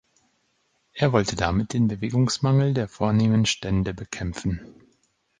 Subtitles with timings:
[0.93, 4.59] Er wollte damit den Bewegungsmangel der vornehmen Stände bekämpfen.